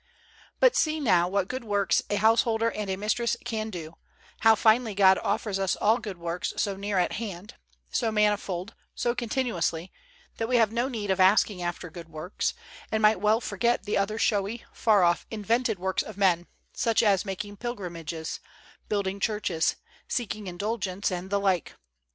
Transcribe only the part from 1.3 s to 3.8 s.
good works a householder and a mistress can